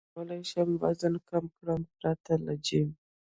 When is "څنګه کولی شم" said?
0.03-0.69